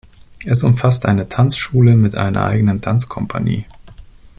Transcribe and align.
Es 0.47 0.63
umfasst 0.63 1.05
eine 1.05 1.29
Tanzschule 1.29 1.95
mit 1.95 2.15
einer 2.15 2.45
eigenen 2.47 2.81
Tanzkompanie. 2.81 3.67